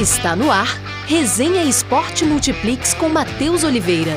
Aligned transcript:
Está 0.00 0.36
no 0.36 0.48
ar, 0.48 0.68
Resenha 1.08 1.64
Esporte 1.64 2.24
Multiplix 2.24 2.94
com 2.94 3.08
Matheus 3.08 3.64
Oliveira. 3.64 4.16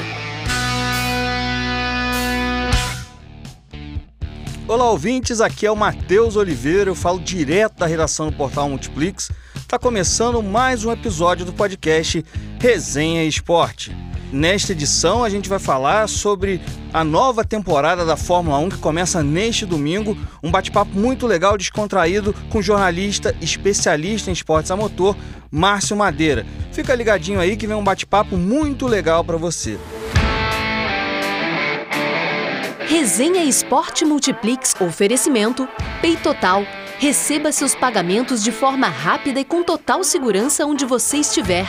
Olá, 4.67 4.91
ouvintes, 4.91 5.41
aqui 5.41 5.65
é 5.65 5.71
o 5.71 5.75
Matheus 5.75 6.36
Oliveira, 6.36 6.91
eu 6.91 6.94
falo 6.94 7.19
direto 7.19 7.79
da 7.79 7.87
redação 7.87 8.29
do 8.29 8.37
Portal 8.37 8.69
Multiplix. 8.69 9.31
Está 9.55 9.79
começando 9.79 10.44
mais 10.44 10.86
um 10.86 10.91
episódio 10.91 11.47
do 11.47 11.54
podcast 11.54 12.23
Resenha 12.59 13.23
Esporte. 13.23 13.91
Nesta 14.31 14.71
edição, 14.71 15.25
a 15.25 15.29
gente 15.29 15.49
vai 15.49 15.59
falar 15.59 16.07
sobre 16.07 16.61
a 16.93 17.03
nova 17.03 17.43
temporada 17.43 18.05
da 18.05 18.16
Fórmula 18.16 18.57
1 18.59 18.70
que 18.70 18.77
começa 18.77 19.21
neste 19.21 19.66
domingo. 19.66 20.17
Um 20.41 20.49
bate-papo 20.49 20.98
muito 20.98 21.27
legal, 21.27 21.57
descontraído, 21.57 22.34
com 22.49 22.62
jornalista 22.62 23.36
especialista 23.41 24.30
em 24.30 24.34
esportes 24.34 24.72
a 24.72 24.77
motor, 24.77 25.17
Márcio 25.52 25.98
Madeira. 25.98 26.45
Fica 26.72 26.95
ligadinho 26.95 27.41
aí 27.41 27.58
que 27.58 27.67
vem 27.67 27.75
um 27.75 27.84
bate-papo 27.84 28.38
muito 28.38 28.88
legal 28.88 29.22
para 29.22 29.36
você. 29.36 29.77
Resenha 32.88 33.44
Esporte 33.44 34.05
Multiplix 34.05 34.73
oferecimento 34.80 35.67
Pay 36.02 36.16
Total. 36.17 36.66
Receba 37.00 37.52
seus 37.52 37.75
pagamentos 37.75 38.41
de 38.41 38.52
forma 38.52 38.88
rápida 38.88 39.41
e 39.41 39.44
com 39.45 39.61
total 39.63 40.03
segurança 40.03 40.66
onde 40.66 40.86
você 40.86 41.17
estiver. 41.17 41.66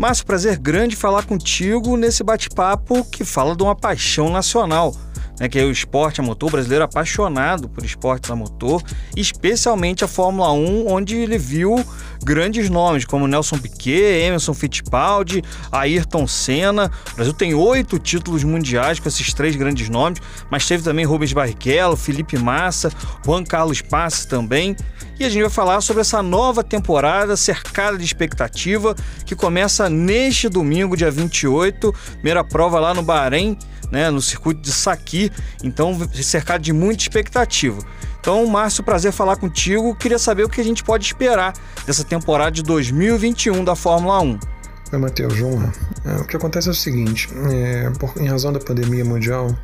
Márcio, 0.00 0.24
prazer 0.24 0.56
grande 0.56 0.96
falar 0.96 1.26
contigo 1.26 1.94
nesse 1.94 2.24
bate-papo 2.24 3.04
que 3.04 3.22
fala 3.22 3.54
de 3.54 3.62
uma 3.62 3.76
paixão 3.76 4.30
nacional. 4.30 4.94
Né, 5.40 5.48
que 5.48 5.58
é 5.58 5.64
o 5.64 5.70
esporte 5.70 6.20
a 6.20 6.22
motor 6.22 6.50
brasileiro 6.50 6.84
apaixonado 6.84 7.66
por 7.66 7.82
esportes 7.82 8.30
a 8.30 8.36
motor, 8.36 8.82
especialmente 9.16 10.04
a 10.04 10.08
Fórmula 10.08 10.52
1, 10.52 10.86
onde 10.86 11.16
ele 11.16 11.38
viu 11.38 11.82
grandes 12.22 12.68
nomes 12.68 13.06
como 13.06 13.26
Nelson 13.26 13.58
Piquet, 13.58 14.22
Emerson 14.26 14.52
Fittipaldi, 14.52 15.42
Ayrton 15.72 16.26
Senna. 16.26 16.90
O 17.12 17.16
Brasil 17.16 17.32
tem 17.32 17.54
oito 17.54 17.98
títulos 17.98 18.44
mundiais 18.44 19.00
com 19.00 19.08
esses 19.08 19.32
três 19.32 19.56
grandes 19.56 19.88
nomes, 19.88 20.20
mas 20.50 20.66
teve 20.66 20.82
também 20.82 21.06
Rubens 21.06 21.32
Barrichello, 21.32 21.96
Felipe 21.96 22.38
Massa, 22.38 22.92
Juan 23.24 23.42
Carlos 23.42 23.80
Passi 23.80 24.28
também. 24.28 24.76
E 25.18 25.24
a 25.24 25.28
gente 25.28 25.42
vai 25.42 25.50
falar 25.50 25.80
sobre 25.82 26.00
essa 26.00 26.22
nova 26.22 26.64
temporada 26.64 27.36
cercada 27.36 27.98
de 27.98 28.04
expectativa 28.04 28.94
que 29.26 29.36
começa 29.36 29.88
neste 29.90 30.48
domingo, 30.48 30.96
dia 30.96 31.10
28, 31.10 31.94
primeira 32.12 32.42
prova 32.42 32.80
lá 32.80 32.94
no 32.94 33.02
Bahrein, 33.02 33.58
né, 33.90 34.10
no 34.10 34.20
circuito 34.20 34.60
de 34.60 34.72
Saki. 34.72 35.30
Então, 35.62 35.98
cercado 36.14 36.62
de 36.62 36.72
muita 36.72 37.02
expectativa. 37.02 37.78
Então, 38.20 38.44
Márcio, 38.46 38.84
prazer 38.84 39.12
falar 39.12 39.36
contigo. 39.36 39.94
Queria 39.94 40.18
saber 40.18 40.44
o 40.44 40.48
que 40.48 40.60
a 40.60 40.64
gente 40.64 40.84
pode 40.84 41.06
esperar 41.06 41.54
dessa 41.86 42.04
temporada 42.04 42.50
de 42.50 42.62
2021 42.62 43.64
da 43.64 43.74
Fórmula 43.74 44.20
1. 44.20 44.38
Oi, 44.92 44.98
Matheus, 44.98 45.34
João. 45.34 45.72
É, 46.04 46.16
o 46.16 46.26
que 46.26 46.36
acontece 46.36 46.68
é 46.68 46.70
o 46.70 46.74
seguinte: 46.74 47.28
é, 47.52 47.90
por, 47.98 48.12
em 48.20 48.28
razão 48.28 48.52
da 48.52 48.58
pandemia 48.58 49.04
mundial, 49.04 49.54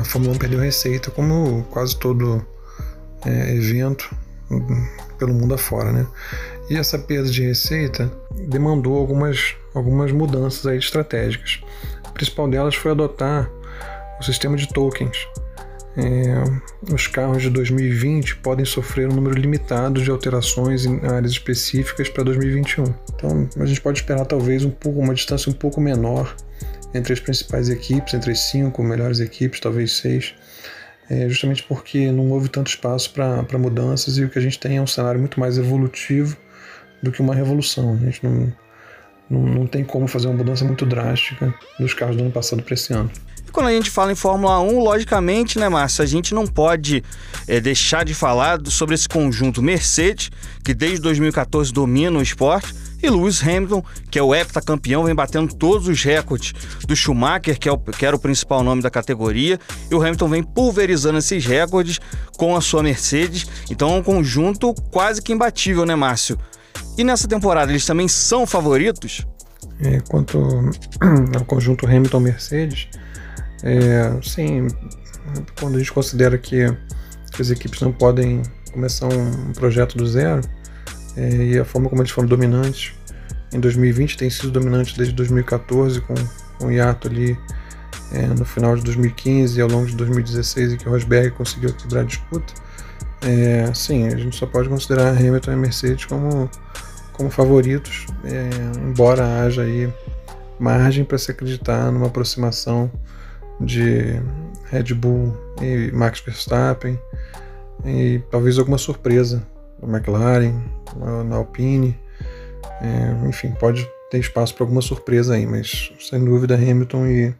a 0.00 0.04
Fórmula 0.04 0.34
1 0.34 0.38
perdeu 0.38 0.58
receita, 0.58 1.10
como 1.10 1.64
quase 1.70 1.96
todo 1.96 2.44
é, 3.24 3.54
evento 3.54 4.14
pelo 5.18 5.34
mundo 5.34 5.54
afora, 5.54 5.92
né? 5.92 6.06
E 6.68 6.76
essa 6.76 6.98
perda 6.98 7.28
de 7.28 7.42
receita 7.42 8.10
demandou 8.48 8.96
algumas, 8.96 9.56
algumas 9.74 10.12
mudanças 10.12 10.66
aí 10.66 10.78
estratégicas. 10.78 11.60
A 12.10 12.12
principal 12.12 12.48
delas 12.50 12.74
foi 12.74 12.90
adotar 12.90 13.50
o 14.18 14.22
sistema 14.22 14.56
de 14.56 14.68
tokens. 14.68 15.26
É, 15.96 16.92
os 16.92 17.06
carros 17.06 17.42
de 17.42 17.50
2020 17.50 18.36
podem 18.36 18.64
sofrer 18.64 19.08
um 19.08 19.14
número 19.14 19.34
limitado 19.34 20.02
de 20.02 20.10
alterações 20.10 20.84
em 20.84 21.04
áreas 21.06 21.32
específicas 21.32 22.08
para 22.08 22.22
2021. 22.24 22.84
Então 23.14 23.48
a 23.58 23.64
gente 23.64 23.80
pode 23.80 23.98
esperar 23.98 24.24
talvez 24.26 24.64
um 24.64 24.70
pouco 24.70 25.00
uma 25.00 25.14
distância 25.14 25.50
um 25.50 25.54
pouco 25.54 25.80
menor 25.80 26.34
entre 26.94 27.12
as 27.12 27.20
principais 27.20 27.68
equipes, 27.68 28.14
entre 28.14 28.32
as 28.32 28.40
cinco 28.50 28.82
melhores 28.82 29.20
equipes, 29.20 29.60
talvez 29.60 29.92
seis 29.92 30.34
é, 31.10 31.28
justamente 31.28 31.64
porque 31.64 32.12
não 32.12 32.30
houve 32.30 32.48
tanto 32.48 32.68
espaço 32.68 33.12
para 33.12 33.58
mudanças 33.58 34.16
e 34.16 34.24
o 34.24 34.30
que 34.30 34.38
a 34.38 34.42
gente 34.42 34.60
tem 34.60 34.76
é 34.76 34.80
um 34.80 34.86
cenário 34.86 35.18
muito 35.18 35.40
mais 35.40 35.58
evolutivo 35.58 36.36
do 37.02 37.10
que 37.10 37.20
uma 37.20 37.34
revolução. 37.34 37.94
A 37.94 38.04
gente 38.04 38.24
não, 38.24 38.52
não, 39.30 39.40
não 39.40 39.66
tem 39.66 39.84
como 39.84 40.08
fazer 40.08 40.26
uma 40.26 40.36
mudança 40.36 40.64
muito 40.64 40.84
drástica 40.84 41.54
dos 41.78 41.94
carros 41.94 42.16
do 42.16 42.22
ano 42.22 42.32
passado 42.32 42.62
para 42.62 42.74
esse 42.74 42.92
ano. 42.92 43.10
E 43.46 43.52
quando 43.52 43.66
a 43.66 43.72
gente 43.72 43.90
fala 43.90 44.12
em 44.12 44.14
Fórmula 44.14 44.60
1, 44.60 44.80
logicamente, 44.80 45.58
né, 45.58 45.68
Márcio, 45.68 46.02
a 46.02 46.06
gente 46.06 46.34
não 46.34 46.46
pode 46.46 47.02
é, 47.48 47.60
deixar 47.60 48.04
de 48.04 48.14
falar 48.14 48.60
sobre 48.66 48.94
esse 48.94 49.08
conjunto 49.08 49.62
Mercedes, 49.62 50.30
que 50.64 50.74
desde 50.74 51.00
2014 51.00 51.72
domina 51.72 52.18
o 52.18 52.22
esporte, 52.22 52.74
e 53.02 53.08
Lewis 53.08 53.42
Hamilton, 53.42 53.82
que 54.10 54.18
é 54.18 54.22
o 54.22 54.34
heptacampeão, 54.34 55.04
vem 55.04 55.14
batendo 55.14 55.54
todos 55.54 55.88
os 55.88 56.02
recordes 56.02 56.52
do 56.86 56.94
Schumacher, 56.94 57.58
que, 57.58 57.68
é 57.68 57.72
o, 57.72 57.78
que 57.78 58.04
era 58.04 58.14
o 58.14 58.18
principal 58.18 58.62
nome 58.62 58.82
da 58.82 58.90
categoria. 58.90 59.58
E 59.90 59.94
o 59.94 60.02
Hamilton 60.02 60.28
vem 60.28 60.42
pulverizando 60.42 61.18
esses 61.18 61.44
recordes 61.44 61.98
com 62.36 62.54
a 62.54 62.60
sua 62.60 62.82
Mercedes. 62.82 63.46
Então 63.70 63.94
é 63.94 63.98
um 63.98 64.02
conjunto 64.02 64.74
quase 64.90 65.22
que 65.22 65.32
imbatível, 65.32 65.86
né, 65.86 65.94
Márcio? 65.94 66.38
E 66.96 67.04
nessa 67.04 67.26
temporada 67.26 67.72
eles 67.72 67.86
também 67.86 68.08
são 68.08 68.46
favoritos? 68.46 69.26
É, 69.80 70.00
quanto 70.08 70.38
ao 71.36 71.44
conjunto 71.44 71.86
Hamilton-Mercedes, 71.86 72.88
é, 73.62 74.18
sim, 74.22 74.68
quando 75.58 75.76
a 75.76 75.78
gente 75.78 75.92
considera 75.92 76.36
que 76.36 76.64
as 77.38 77.50
equipes 77.50 77.80
não 77.80 77.92
podem 77.92 78.42
começar 78.72 79.06
um 79.06 79.52
projeto 79.52 79.96
do 79.96 80.06
zero, 80.06 80.42
é, 81.16 81.30
e 81.30 81.58
a 81.58 81.64
forma 81.64 81.88
como 81.88 82.02
eles 82.02 82.12
foram 82.12 82.28
dominantes 82.28 82.92
em 83.52 83.58
2020 83.58 84.16
tem 84.16 84.30
sido 84.30 84.50
dominante 84.50 84.96
desde 84.96 85.14
2014 85.14 86.00
com, 86.02 86.14
o 86.64 86.70
hiato 86.70 87.08
ali 87.08 87.38
é, 88.12 88.26
no 88.26 88.44
final 88.44 88.76
de 88.76 88.82
2015 88.84 89.58
e 89.58 89.62
ao 89.62 89.68
longo 89.68 89.86
de 89.86 89.96
2016 89.96 90.74
em 90.74 90.76
que 90.76 90.88
o 90.88 90.92
Rosberg 90.92 91.30
conseguiu 91.30 91.70
equilibrar 91.70 92.02
a 92.04 92.06
disputa. 92.06 92.52
É, 93.22 93.72
sim, 93.74 94.06
a 94.06 94.16
gente 94.16 94.36
só 94.36 94.46
pode 94.46 94.68
considerar 94.68 95.10
Hamilton 95.10 95.52
e 95.52 95.56
Mercedes 95.56 96.04
como, 96.06 96.50
como 97.12 97.30
favoritos, 97.30 98.06
é, 98.24 98.50
embora 98.82 99.42
haja 99.42 99.62
aí 99.62 99.92
margem 100.58 101.04
para 101.04 101.18
se 101.18 101.30
acreditar 101.30 101.90
numa 101.92 102.06
aproximação 102.06 102.90
de 103.60 104.20
Red 104.70 104.94
Bull 104.94 105.36
e 105.60 105.90
Max 105.92 106.20
Verstappen 106.20 106.98
e 107.84 108.22
talvez 108.30 108.58
alguma 108.58 108.78
surpresa 108.78 109.42
da 109.80 109.88
McLaren, 109.88 110.54
na 111.26 111.36
Alpine. 111.36 111.98
É, 112.80 113.28
enfim, 113.28 113.52
pode 113.52 113.88
ter 114.10 114.18
espaço 114.18 114.54
para 114.54 114.64
alguma 114.64 114.82
surpresa 114.82 115.34
aí, 115.34 115.46
mas 115.46 115.92
sem 116.00 116.24
dúvida 116.24 116.54
Hamilton 116.54 117.06
e, 117.06 117.34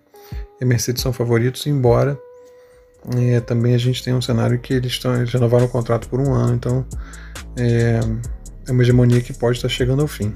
e 0.60 0.64
Mercedes 0.64 1.02
são 1.02 1.12
favoritos, 1.12 1.66
embora 1.66 2.18
é, 3.16 3.40
também 3.40 3.74
a 3.74 3.78
gente 3.78 4.02
tem 4.02 4.14
um 4.14 4.20
cenário 4.20 4.58
que 4.58 4.74
eles, 4.74 4.92
estão, 4.92 5.12
renovaram 5.24 5.64
o 5.64 5.68
contrato 5.68 6.08
por 6.08 6.20
um 6.20 6.34
ano, 6.34 6.54
então 6.54 6.86
é, 7.56 8.00
é 8.68 8.72
uma 8.72 8.82
hegemonia 8.82 9.20
que 9.20 9.32
pode 9.32 9.56
estar 9.56 9.68
chegando 9.68 10.02
ao 10.02 10.08
fim. 10.08 10.34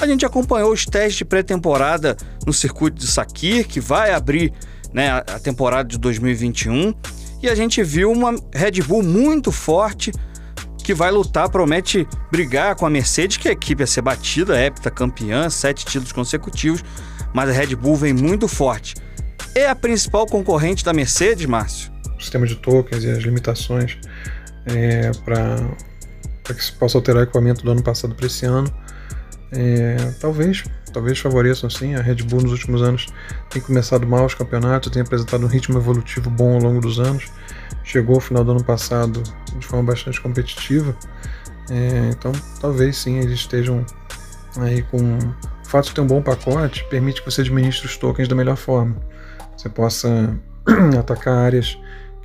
A 0.00 0.06
gente 0.06 0.24
acompanhou 0.24 0.72
os 0.72 0.86
testes 0.86 1.16
de 1.16 1.24
pré-temporada 1.24 2.16
no 2.46 2.52
circuito 2.52 2.98
de 2.98 3.06
Sakir, 3.06 3.68
que 3.68 3.80
vai 3.80 4.12
abrir 4.12 4.52
né, 4.92 5.10
a 5.10 5.38
temporada 5.38 5.88
de 5.88 5.98
2021, 5.98 6.94
e 7.42 7.48
a 7.48 7.54
gente 7.54 7.82
viu 7.82 8.10
uma 8.10 8.34
Red 8.52 8.82
Bull 8.82 9.02
muito 9.02 9.52
forte 9.52 10.12
que 10.82 10.94
vai 10.94 11.10
lutar, 11.10 11.48
promete 11.48 12.08
brigar 12.32 12.74
com 12.74 12.86
a 12.86 12.90
Mercedes, 12.90 13.36
que 13.36 13.46
é 13.46 13.50
a 13.50 13.54
equipe 13.54 13.82
a 13.82 13.86
ser 13.86 14.02
batida, 14.02 14.60
hepta 14.60 14.90
campeã, 14.90 15.48
sete 15.48 15.84
títulos 15.84 16.12
consecutivos, 16.12 16.82
mas 17.32 17.48
a 17.48 17.52
Red 17.52 17.76
Bull 17.76 17.94
vem 17.94 18.12
muito 18.12 18.48
forte. 18.48 18.94
É 19.54 19.68
a 19.68 19.76
principal 19.76 20.26
concorrente 20.26 20.84
da 20.84 20.92
Mercedes, 20.92 21.46
Márcio? 21.46 21.92
O 22.20 22.22
sistema 22.22 22.46
de 22.46 22.56
tokens 22.56 23.02
e 23.02 23.10
as 23.10 23.22
limitações 23.22 23.98
é, 24.66 25.10
para 25.24 26.54
que 26.54 26.64
se 26.64 26.72
possa 26.72 26.98
alterar 26.98 27.22
o 27.22 27.24
equipamento 27.24 27.64
do 27.64 27.70
ano 27.70 27.82
passado 27.82 28.14
para 28.14 28.26
esse 28.26 28.44
ano, 28.44 28.70
é, 29.52 29.96
talvez, 30.20 30.64
talvez 30.92 31.18
favoreçam 31.18 31.70
sim. 31.70 31.94
A 31.94 32.02
Red 32.02 32.16
Bull 32.16 32.42
nos 32.42 32.52
últimos 32.52 32.82
anos 32.82 33.06
tem 33.48 33.60
começado 33.62 34.06
mal 34.06 34.26
os 34.26 34.34
campeonatos, 34.34 34.92
tem 34.92 35.02
apresentado 35.02 35.44
um 35.44 35.48
ritmo 35.48 35.78
evolutivo 35.78 36.30
bom 36.30 36.54
ao 36.54 36.60
longo 36.60 36.80
dos 36.80 37.00
anos 37.00 37.30
chegou 37.84 38.16
ao 38.16 38.20
final 38.20 38.44
do 38.44 38.52
ano 38.52 38.64
passado 38.64 39.22
de 39.58 39.66
forma 39.66 39.92
bastante 39.92 40.20
competitiva. 40.20 40.96
É, 41.70 42.10
então, 42.10 42.32
talvez 42.60 42.96
sim 42.96 43.18
eles 43.18 43.40
estejam 43.40 43.84
aí 44.58 44.82
com. 44.82 45.18
O 45.18 45.70
fato 45.70 45.86
de 45.86 45.94
ter 45.94 46.00
um 46.00 46.06
bom 46.06 46.20
pacote 46.20 46.84
permite 46.90 47.22
que 47.22 47.30
você 47.30 47.42
administre 47.42 47.86
os 47.86 47.96
tokens 47.96 48.26
da 48.26 48.34
melhor 48.34 48.56
forma. 48.56 48.96
Você 49.56 49.68
possa 49.68 50.36
atacar 50.98 51.34
áreas 51.34 51.78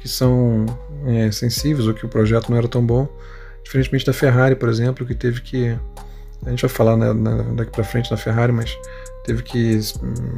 que 0.06 0.10
são 0.10 0.68
é, 1.08 1.32
sensíveis 1.32 1.88
ou 1.88 1.94
que 1.96 2.06
o 2.06 2.08
projeto 2.08 2.52
não 2.52 2.58
era 2.60 2.68
tão 2.68 2.86
bom. 2.86 3.10
Diferentemente 3.64 4.06
da 4.06 4.14
Ferrari, 4.14 4.56
por 4.56 4.70
exemplo, 4.70 5.04
que 5.04 5.16
teve 5.16 5.42
que. 5.42 5.76
A 6.46 6.52
gente 6.52 6.62
vai 6.62 6.70
falar 6.70 6.96
né, 6.96 7.08
daqui 7.56 7.72
para 7.72 7.84
frente 7.84 8.12
da 8.12 8.16
Ferrari, 8.16 8.52
mas 8.52 8.78
teve 9.24 9.42
que 9.42 9.80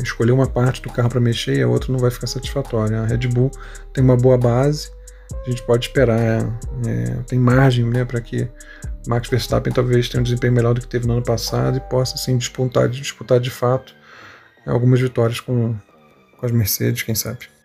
escolher 0.02 0.32
uma 0.32 0.48
parte 0.48 0.82
do 0.82 0.90
carro 0.90 1.10
para 1.10 1.20
mexer 1.20 1.58
e 1.58 1.62
a 1.62 1.68
outra 1.68 1.92
não 1.92 2.00
vai 2.00 2.10
ficar 2.10 2.28
satisfatória. 2.28 3.02
A 3.02 3.06
Red 3.06 3.28
Bull 3.28 3.52
tem 3.92 4.02
uma 4.02 4.16
boa 4.16 4.38
base, 4.38 4.90
a 5.46 5.50
gente 5.50 5.62
pode 5.64 5.88
esperar, 5.88 6.46
é, 6.88 7.18
tem 7.28 7.38
margem 7.38 7.84
né, 7.84 8.06
para 8.06 8.22
que 8.22 8.48
Max 9.06 9.28
Verstappen 9.28 9.74
talvez 9.74 10.08
tenha 10.08 10.22
um 10.22 10.24
desempenho 10.24 10.54
melhor 10.54 10.74
do 10.74 10.80
que 10.80 10.88
teve 10.88 11.06
no 11.06 11.12
ano 11.16 11.24
passado 11.24 11.76
e 11.76 11.82
possa 11.82 12.16
assim, 12.16 12.38
disputar, 12.38 12.88
disputar 12.88 13.42
de 13.42 13.50
fato 13.50 13.94
algumas 14.66 15.02
vitórias 15.02 15.42
com, 15.42 15.76
com 16.38 16.46
as 16.46 16.54
Mercedes, 16.54 17.04
quem 17.04 17.16
sabe. 17.16 17.57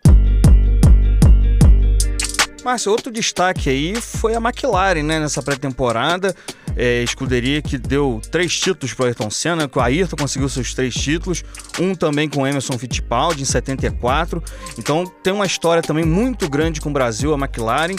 Márcio, 2.63 2.91
outro 2.91 3.11
destaque 3.11 3.69
aí 3.69 3.95
foi 3.95 4.35
a 4.35 4.37
McLaren 4.37 5.03
né, 5.03 5.19
nessa 5.19 5.43
pré-temporada. 5.43 6.33
É, 6.75 7.03
escuderia 7.03 7.61
que 7.61 7.77
deu 7.77 8.21
três 8.31 8.57
títulos 8.57 8.93
para 8.93 9.03
o 9.03 9.05
Ayrton 9.07 9.29
Senna, 9.29 9.67
que 9.67 9.77
o 9.77 9.81
Ayrton 9.81 10.15
conseguiu 10.15 10.47
seus 10.47 10.73
três 10.73 10.93
títulos, 10.93 11.43
um 11.79 11.93
também 11.93 12.29
com 12.29 12.47
Emerson 12.47 12.77
Fittipaldi 12.77 13.41
em 13.41 13.45
74. 13.45 14.41
Então 14.77 15.05
tem 15.21 15.33
uma 15.33 15.45
história 15.45 15.83
também 15.83 16.05
muito 16.05 16.49
grande 16.49 16.79
com 16.79 16.89
o 16.89 16.93
Brasil, 16.93 17.33
a 17.33 17.37
McLaren. 17.37 17.95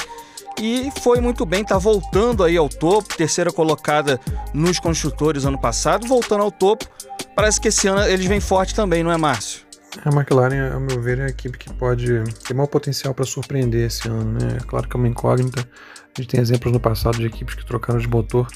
E 0.61 0.91
foi 1.03 1.21
muito 1.21 1.45
bem, 1.45 1.65
tá 1.65 1.77
voltando 1.77 2.43
aí 2.43 2.57
ao 2.57 2.69
topo, 2.69 3.17
terceira 3.17 3.53
colocada 3.53 4.21
nos 4.55 4.79
construtores 4.79 5.45
ano 5.45 5.61
passado, 5.61 6.07
voltando 6.07 6.43
ao 6.43 6.51
topo. 6.51 6.87
Parece 7.35 7.61
que 7.61 7.69
esse 7.69 7.87
ano 7.89 8.03
eles 8.03 8.27
vêm 8.27 8.41
forte 8.41 8.75
também, 8.75 9.03
não 9.03 9.13
é, 9.13 9.17
Márcio? 9.17 9.65
A 10.03 10.09
McLaren, 10.11 10.73
ao 10.73 10.81
meu 10.81 11.01
ver, 11.01 11.19
é 11.19 11.25
a 11.25 11.29
equipe 11.29 11.57
que 11.57 11.73
pode 11.73 12.25
ter 12.47 12.55
maior 12.55 12.67
potencial 12.67 13.15
para 13.15 13.25
surpreender 13.25 13.87
esse 13.87 14.09
ano, 14.09 14.33
né? 14.33 14.59
Claro 14.67 14.89
que 14.89 14.97
é 14.97 14.99
uma 14.99 15.09
incógnita. 15.09 15.61
A 15.61 16.21
gente 16.21 16.31
tem 16.31 16.41
exemplos 16.41 16.73
no 16.73 16.81
passado 16.81 17.19
de 17.19 17.27
equipes 17.27 17.55
que 17.55 17.65
trocaram 17.65 17.99
de 17.99 18.09
motor, 18.09 18.47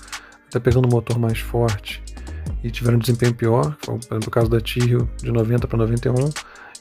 até 0.46 0.58
pegando 0.58 0.86
um 0.86 0.90
motor 0.90 1.18
mais 1.18 1.38
forte 1.38 2.02
e 2.62 2.70
tiveram 2.70 2.96
um 2.96 3.00
desempenho 3.00 3.34
pior, 3.34 3.76
foi 3.84 4.18
o 4.18 4.30
caso 4.30 4.48
da 4.48 4.60
Tyrrell 4.60 5.08
de 5.18 5.30
90 5.30 5.66
para 5.66 5.78
91, 5.78 6.14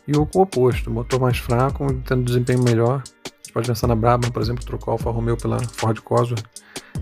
e 0.08 0.18
o 0.18 0.28
oposto, 0.36 0.90
motor 0.90 1.20
mais 1.20 1.38
fraco, 1.38 1.86
tendo 2.06 2.24
desempenho 2.24 2.64
melhor. 2.64 3.04
A 3.04 3.30
gente 3.44 3.54
pode 3.54 3.68
pensar 3.68 3.88
na 3.88 3.96
Brabham, 3.96 4.32
por 4.32 4.42
exemplo, 4.42 4.62
que 4.62 4.68
trocou 4.68 4.92
a 4.92 4.96
Alfa 4.96 5.12
Romeo 5.12 5.38
pela 5.38 5.60
Ford 5.60 6.00
Cosworth 6.00 6.46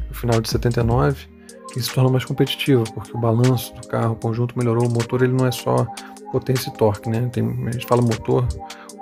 no 0.08 0.14
final 0.14 0.42
de 0.42 0.50
79 0.50 1.28
e 1.76 1.82
se 1.82 1.94
tornou 1.94 2.12
mais 2.12 2.26
competitivo, 2.26 2.84
porque 2.94 3.16
o 3.16 3.20
balanço 3.20 3.74
do 3.76 3.88
carro, 3.88 4.14
o 4.14 4.16
conjunto 4.16 4.58
melhorou, 4.58 4.88
o 4.88 4.92
motor 4.92 5.22
ele 5.22 5.34
não 5.34 5.46
é 5.46 5.52
só 5.52 5.86
potência 6.32 6.70
e 6.70 6.74
torque, 6.74 7.10
né? 7.10 7.30
Tem, 7.32 7.44
a 7.68 7.72
gente 7.72 7.86
fala 7.86 8.02
motor, 8.02 8.48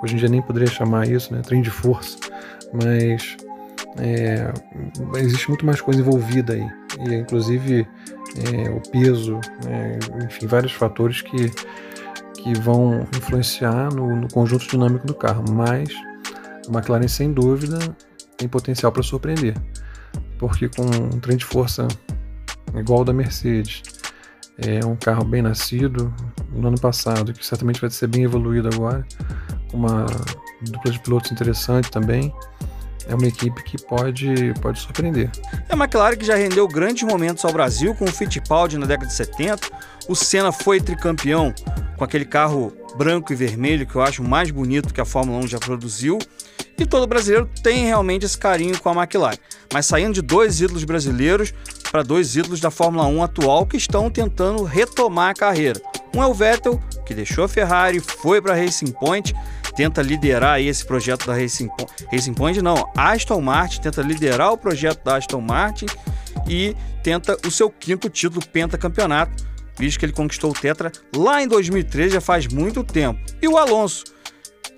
hoje 0.02 0.14
em 0.14 0.18
dia 0.18 0.28
nem 0.28 0.42
poderia 0.42 0.68
chamar 0.68 1.08
isso, 1.08 1.34
né? 1.34 1.42
Trem 1.42 1.62
de 1.62 1.70
força, 1.70 2.18
mas 2.72 3.36
é, 3.98 4.52
existe 5.16 5.48
muito 5.48 5.64
mais 5.64 5.80
coisa 5.80 6.00
envolvida 6.00 6.54
aí, 6.54 6.66
e 7.00 7.14
inclusive 7.14 7.86
é, 8.36 8.70
o 8.70 8.80
peso, 8.90 9.34
né? 9.64 9.98
enfim, 10.24 10.46
vários 10.46 10.72
fatores 10.72 11.22
que, 11.22 11.50
que 12.34 12.58
vão 12.60 13.06
influenciar 13.16 13.92
no, 13.94 14.16
no 14.16 14.28
conjunto 14.28 14.66
dinâmico 14.66 15.06
do 15.06 15.14
carro, 15.14 15.44
mas 15.52 15.88
a 16.68 16.72
McLaren 16.72 17.06
sem 17.06 17.32
dúvida 17.32 17.78
tem 18.36 18.48
potencial 18.48 18.90
para 18.90 19.02
surpreender, 19.02 19.54
porque 20.38 20.68
com 20.68 20.84
um 20.84 21.20
trem 21.20 21.36
de 21.36 21.44
força 21.44 21.86
igual 22.74 23.00
ao 23.00 23.04
da 23.04 23.12
Mercedes, 23.12 23.82
é 24.58 24.84
um 24.84 24.96
carro 24.96 25.24
bem 25.24 25.42
nascido 25.42 26.14
no 26.52 26.68
ano 26.68 26.80
passado, 26.80 27.32
que 27.32 27.44
certamente 27.44 27.80
vai 27.80 27.90
ser 27.90 28.06
bem 28.06 28.22
evoluído 28.22 28.68
agora, 28.72 29.06
uma 29.72 30.06
dupla 30.62 30.90
de 30.90 30.98
pilotos 31.00 31.32
interessante 31.32 31.90
também. 31.90 32.32
É 33.06 33.14
uma 33.14 33.26
equipe 33.26 33.62
que 33.64 33.76
pode, 33.84 34.54
pode 34.62 34.80
surpreender. 34.80 35.30
É 35.68 35.74
uma 35.74 35.84
McLaren 35.84 36.16
que 36.16 36.24
já 36.24 36.36
rendeu 36.36 36.66
grandes 36.66 37.02
momentos 37.02 37.44
ao 37.44 37.52
Brasil, 37.52 37.94
com 37.94 38.06
o 38.06 38.12
Fittipaldi 38.12 38.78
na 38.78 38.86
década 38.86 39.08
de 39.08 39.12
70. 39.12 39.68
O 40.08 40.14
Senna 40.14 40.50
foi 40.50 40.80
tricampeão 40.80 41.52
com 41.98 42.04
aquele 42.04 42.24
carro 42.24 42.72
branco 42.96 43.32
e 43.32 43.36
vermelho, 43.36 43.86
que 43.86 43.94
eu 43.94 44.02
acho 44.02 44.22
mais 44.22 44.50
bonito 44.50 44.94
que 44.94 45.00
a 45.00 45.04
Fórmula 45.04 45.44
1 45.44 45.48
já 45.48 45.58
produziu. 45.58 46.18
E 46.78 46.86
todo 46.86 47.06
brasileiro 47.06 47.48
tem 47.62 47.84
realmente 47.84 48.24
esse 48.24 48.38
carinho 48.38 48.78
com 48.80 48.88
a 48.88 49.02
McLaren. 49.02 49.36
Mas 49.72 49.84
saindo 49.86 50.14
de 50.14 50.22
dois 50.22 50.60
ídolos 50.60 50.84
brasileiros, 50.84 51.52
para 51.94 52.02
dois 52.02 52.34
ídolos 52.34 52.58
da 52.58 52.72
Fórmula 52.72 53.06
1 53.06 53.22
atual 53.22 53.64
que 53.64 53.76
estão 53.76 54.10
tentando 54.10 54.64
retomar 54.64 55.30
a 55.30 55.34
carreira. 55.34 55.80
Um 56.12 56.20
é 56.20 56.26
o 56.26 56.34
Vettel, 56.34 56.82
que 57.06 57.14
deixou 57.14 57.44
a 57.44 57.48
Ferrari, 57.48 58.00
foi 58.00 58.42
para 58.42 58.52
a 58.52 58.56
Racing 58.56 58.90
Point, 58.90 59.32
tenta 59.76 60.02
liderar 60.02 60.60
esse 60.60 60.84
projeto 60.84 61.24
da 61.24 61.32
Racing, 61.32 61.68
Racing 62.10 62.34
Point, 62.34 62.60
não, 62.60 62.90
Aston 62.96 63.40
Martin 63.40 63.80
tenta 63.80 64.02
liderar 64.02 64.50
o 64.50 64.58
projeto 64.58 65.04
da 65.04 65.18
Aston 65.18 65.40
Martin 65.40 65.86
e 66.48 66.74
tenta 67.04 67.38
o 67.46 67.50
seu 67.52 67.70
quinto 67.70 68.10
título 68.10 68.44
pentacampeonato, 68.44 69.46
visto 69.78 70.00
que 70.00 70.06
ele 70.06 70.12
conquistou 70.12 70.50
o 70.50 70.52
Tetra 70.54 70.90
lá 71.14 71.44
em 71.44 71.46
2013, 71.46 72.14
já 72.14 72.20
faz 72.20 72.48
muito 72.48 72.82
tempo. 72.82 73.20
E 73.40 73.46
o 73.46 73.56
Alonso, 73.56 74.02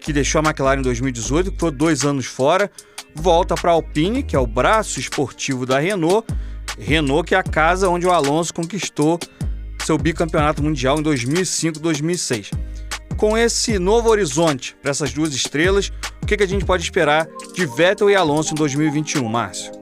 que 0.02 0.12
deixou 0.12 0.42
a 0.42 0.44
McLaren 0.44 0.80
em 0.80 0.82
2018, 0.82 1.52
que 1.52 1.58
foi 1.58 1.70
dois 1.70 2.04
anos 2.04 2.26
fora, 2.26 2.70
volta 3.14 3.54
para 3.54 3.70
a 3.70 3.74
Alpine, 3.74 4.22
que 4.22 4.36
é 4.36 4.38
o 4.38 4.46
braço 4.46 5.00
esportivo 5.00 5.64
da 5.64 5.78
Renault, 5.78 6.26
Renault, 6.78 7.26
que 7.26 7.34
é 7.34 7.38
a 7.38 7.42
casa 7.42 7.88
onde 7.88 8.06
o 8.06 8.12
Alonso 8.12 8.52
conquistou 8.52 9.18
seu 9.84 9.96
bicampeonato 9.96 10.62
mundial 10.62 10.98
em 10.98 11.02
2005-2006. 11.02 12.50
Com 13.16 13.38
esse 13.38 13.78
novo 13.78 14.10
horizonte 14.10 14.76
para 14.82 14.90
essas 14.90 15.12
duas 15.12 15.32
estrelas, 15.32 15.92
o 16.22 16.26
que, 16.26 16.36
que 16.36 16.42
a 16.42 16.48
gente 16.48 16.64
pode 16.64 16.82
esperar 16.82 17.26
de 17.54 17.64
Vettel 17.64 18.10
e 18.10 18.16
Alonso 18.16 18.52
em 18.52 18.56
2021, 18.56 19.26
Márcio? 19.28 19.72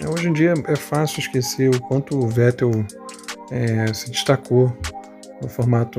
É, 0.00 0.08
hoje 0.08 0.28
em 0.28 0.32
dia 0.32 0.54
é 0.66 0.76
fácil 0.76 1.20
esquecer 1.20 1.74
o 1.74 1.80
quanto 1.80 2.16
o 2.16 2.28
Vettel 2.28 2.70
é, 3.50 3.92
se 3.92 4.10
destacou 4.10 4.76
no 5.40 5.48
formato 5.48 5.98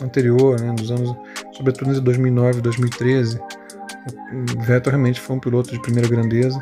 anterior, 0.00 0.60
né, 0.60 0.74
nos 0.76 0.90
anos, 0.90 1.14
sobretudo 1.52 1.92
em 1.92 2.00
2009 2.00 2.58
e 2.58 2.62
2013. 2.62 3.38
O 3.38 4.62
Vettel 4.62 4.92
realmente 4.92 5.20
foi 5.20 5.36
um 5.36 5.40
piloto 5.40 5.70
de 5.70 5.80
primeira 5.80 6.08
grandeza, 6.08 6.58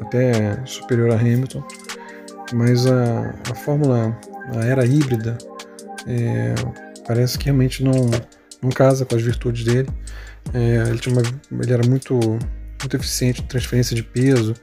até 0.00 0.60
superior 0.66 1.10
a 1.12 1.14
Hamilton 1.14 1.64
mas 2.52 2.86
a, 2.86 3.34
a 3.50 3.54
Fórmula, 3.54 4.16
a 4.54 4.64
era 4.64 4.84
híbrida, 4.84 5.36
é, 6.06 6.54
parece 7.06 7.38
que 7.38 7.46
realmente 7.46 7.82
não, 7.82 8.10
não 8.62 8.70
casa 8.70 9.04
com 9.04 9.16
as 9.16 9.22
virtudes 9.22 9.64
dele. 9.64 9.88
É, 10.54 10.88
ele, 10.88 10.98
tinha 10.98 11.14
uma, 11.14 11.22
ele 11.62 11.72
era 11.72 11.86
muito, 11.86 12.18
muito 12.18 12.96
eficiente 12.96 13.42
em 13.42 13.46
transferência 13.46 13.96
de 13.96 14.02
peso 14.02 14.54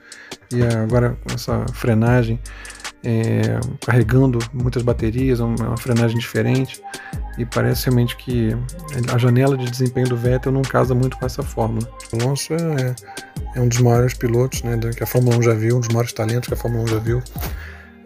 e 0.51 0.63
agora 0.63 1.17
com 1.23 1.33
essa 1.33 1.65
frenagem, 1.73 2.39
é, 3.03 3.59
carregando 3.85 4.39
muitas 4.53 4.81
baterias, 4.81 5.39
uma, 5.39 5.55
uma 5.55 5.77
frenagem 5.77 6.17
diferente 6.17 6.81
e 7.37 7.45
parece 7.45 7.85
realmente 7.85 8.15
que 8.15 8.51
a 9.11 9.17
janela 9.17 9.57
de 9.57 9.69
desempenho 9.69 10.07
do 10.07 10.15
Vettel 10.15 10.51
não 10.51 10.61
casa 10.61 10.93
muito 10.93 11.17
com 11.17 11.25
essa 11.25 11.43
fórmula. 11.43 11.87
O 12.13 12.21
Alonso 12.21 12.53
é, 12.53 12.95
é 13.55 13.61
um 13.61 13.67
dos 13.67 13.79
maiores 13.79 14.13
pilotos 14.13 14.61
né, 14.63 14.77
que 14.95 15.03
a 15.03 15.07
Fórmula 15.07 15.37
1 15.37 15.41
já 15.41 15.53
viu, 15.53 15.77
um 15.77 15.79
dos 15.79 15.89
maiores 15.89 16.13
talentos 16.13 16.47
que 16.47 16.53
a 16.53 16.57
Fórmula 16.57 16.83
1 16.83 16.87
já 16.87 16.99
viu. 16.99 17.21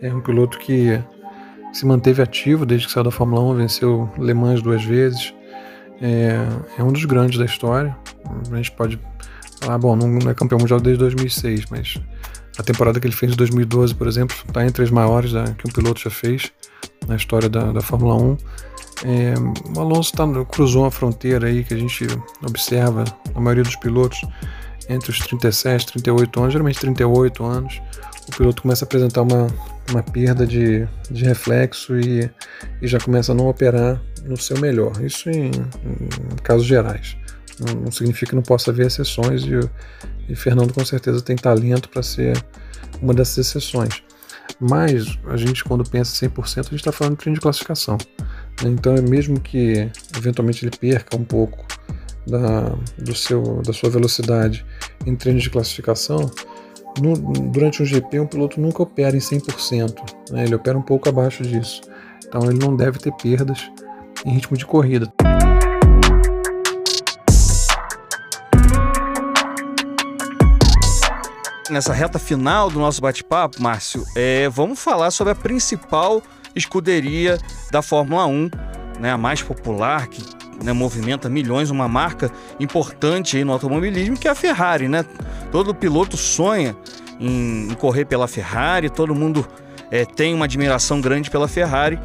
É 0.01 0.13
um 0.13 0.21
piloto 0.21 0.57
que 0.59 1.01
se 1.73 1.85
manteve 1.85 2.21
ativo 2.21 2.65
desde 2.65 2.87
que 2.87 2.93
saiu 2.93 3.03
da 3.03 3.11
Fórmula 3.11 3.41
1, 3.53 3.55
venceu 3.55 4.09
Le 4.17 4.33
Mans 4.33 4.61
duas 4.61 4.83
vezes. 4.83 5.33
É, 6.01 6.37
é 6.77 6.83
um 6.83 6.91
dos 6.91 7.05
grandes 7.05 7.37
da 7.37 7.45
história. 7.45 7.95
A 8.51 8.55
gente 8.55 8.71
pode 8.71 8.99
falar, 9.61 9.77
bom, 9.77 9.95
não 9.95 10.29
é 10.29 10.33
campeão 10.33 10.59
mundial 10.59 10.79
desde 10.79 10.99
2006, 10.99 11.65
mas 11.71 11.99
a 12.57 12.63
temporada 12.63 12.99
que 12.99 13.07
ele 13.07 13.15
fez 13.15 13.33
em 13.33 13.35
2012, 13.35 13.95
por 13.95 14.07
exemplo, 14.07 14.35
está 14.47 14.65
entre 14.65 14.83
as 14.83 14.89
maiores 14.89 15.31
da, 15.31 15.43
que 15.45 15.67
um 15.67 15.71
piloto 15.71 16.01
já 16.01 16.09
fez 16.09 16.51
na 17.07 17.15
história 17.15 17.49
da, 17.49 17.71
da 17.71 17.81
Fórmula 17.81 18.15
1. 18.15 18.37
É, 19.05 19.33
o 19.75 19.79
Alonso 19.79 20.11
tá, 20.13 20.25
cruzou 20.45 20.83
uma 20.83 20.91
fronteira 20.91 21.47
aí 21.47 21.63
que 21.63 21.73
a 21.73 21.77
gente 21.77 22.07
observa 22.43 23.03
na 23.33 23.39
maioria 23.39 23.63
dos 23.63 23.75
pilotos 23.75 24.21
entre 24.89 25.11
os 25.11 25.19
37 25.19 25.83
e 25.83 25.85
38 25.93 26.39
anos, 26.39 26.53
geralmente 26.53 26.79
38 26.79 27.45
anos, 27.45 27.81
o 28.27 28.35
piloto 28.35 28.61
começa 28.61 28.83
a 28.83 28.87
apresentar 28.87 29.21
uma, 29.21 29.47
uma 29.89 30.03
perda 30.03 30.45
de, 30.45 30.87
de 31.09 31.23
reflexo 31.23 31.97
e, 31.97 32.29
e 32.81 32.87
já 32.87 32.99
começa 32.99 33.31
a 33.31 33.35
não 33.35 33.47
operar 33.47 34.01
no 34.25 34.37
seu 34.37 34.59
melhor. 34.59 35.01
Isso 35.03 35.29
em, 35.29 35.47
em 35.47 36.35
casos 36.43 36.65
gerais. 36.65 37.17
Não, 37.59 37.81
não, 37.81 37.91
significa 37.91 38.31
que 38.31 38.35
não 38.35 38.43
possa 38.43 38.71
haver 38.71 38.87
exceções 38.87 39.43
e, 39.43 39.59
e 40.29 40.35
Fernando 40.35 40.73
com 40.73 40.85
certeza 40.85 41.21
tem 41.21 41.35
talento 41.35 41.89
para 41.89 42.03
ser 42.03 42.37
uma 43.01 43.13
dessas 43.13 43.47
exceções. 43.47 44.03
Mas 44.59 45.17
a 45.27 45.37
gente, 45.37 45.63
quando 45.63 45.87
pensa 45.89 46.27
100%, 46.27 46.59
a 46.59 46.61
gente 46.63 46.75
está 46.75 46.91
falando 46.91 47.17
de 47.17 47.31
de 47.31 47.39
classificação. 47.39 47.97
Né? 48.63 48.69
Então, 48.69 48.95
é 48.95 49.01
mesmo 49.01 49.39
que 49.39 49.89
eventualmente 50.15 50.65
ele 50.65 50.75
perca 50.75 51.15
um 51.15 51.23
pouco 51.23 51.65
da, 52.25 52.75
do 52.97 53.15
seu, 53.15 53.61
da 53.61 53.71
sua 53.71 53.89
velocidade 53.89 54.65
em 55.07 55.15
treino 55.15 55.39
de 55.39 55.49
classificação, 55.49 56.29
no, 56.99 57.13
durante 57.15 57.81
um 57.81 57.85
GP, 57.85 58.19
um 58.19 58.27
piloto 58.27 58.59
nunca 58.59 58.83
opera 58.83 59.15
em 59.15 59.19
100%, 59.19 60.31
né? 60.31 60.43
ele 60.43 60.55
opera 60.55 60.77
um 60.77 60.81
pouco 60.81 61.07
abaixo 61.07 61.43
disso. 61.43 61.81
Então 62.27 62.43
ele 62.49 62.59
não 62.59 62.75
deve 62.75 62.99
ter 62.99 63.13
perdas 63.13 63.71
em 64.25 64.31
ritmo 64.31 64.57
de 64.57 64.65
corrida. 64.65 65.11
Nessa 71.69 71.93
reta 71.93 72.17
final 72.17 72.69
do 72.69 72.79
nosso 72.79 73.01
bate-papo, 73.01 73.61
Márcio, 73.61 74.03
é, 74.15 74.47
vamos 74.49 74.79
falar 74.79 75.11
sobre 75.11 75.33
a 75.33 75.35
principal 75.35 76.23
escuderia 76.55 77.37
da 77.71 77.81
Fórmula 77.81 78.25
1, 78.25 78.49
né, 78.99 79.11
a 79.11 79.17
mais 79.17 79.41
popular, 79.41 80.07
que 80.07 80.36
né, 80.63 80.73
movimenta 80.73 81.29
milhões, 81.29 81.69
uma 81.69 81.87
marca 81.87 82.31
importante 82.59 83.43
no 83.43 83.53
automobilismo, 83.53 84.17
que 84.17 84.27
é 84.27 84.31
a 84.31 84.35
Ferrari, 84.35 84.87
né? 84.87 85.05
Todo 85.51 85.73
piloto 85.73 86.17
sonha 86.17 86.75
em, 87.19 87.71
em 87.71 87.73
correr 87.75 88.05
pela 88.05 88.27
Ferrari, 88.27 88.89
todo 88.89 89.13
mundo 89.15 89.47
é, 89.91 90.05
tem 90.05 90.33
uma 90.33 90.45
admiração 90.45 90.99
grande 91.01 91.29
pela 91.29 91.47
Ferrari. 91.47 91.99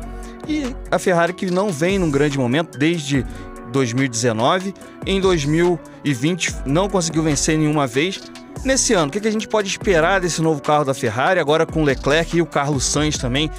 E 0.46 0.74
a 0.90 0.98
Ferrari 0.98 1.32
que 1.32 1.50
não 1.50 1.70
vem 1.70 1.98
num 1.98 2.10
grande 2.10 2.38
momento 2.38 2.76
desde 2.76 3.24
2019, 3.70 4.74
em 5.06 5.20
2020 5.20 6.56
não 6.66 6.88
conseguiu 6.88 7.22
vencer 7.22 7.56
nenhuma 7.56 7.86
vez, 7.86 8.20
Nesse 8.64 8.94
ano, 8.94 9.08
o 9.08 9.10
que 9.10 9.26
a 9.26 9.30
gente 9.30 9.48
pode 9.48 9.68
esperar 9.68 10.20
desse 10.20 10.40
novo 10.40 10.62
carro 10.62 10.84
da 10.84 10.94
Ferrari, 10.94 11.40
agora 11.40 11.66
com 11.66 11.82
Leclerc 11.82 12.36
e 12.36 12.40
o 12.40 12.46
Carlos 12.46 12.84
Sainz 12.84 13.18
também, 13.18 13.50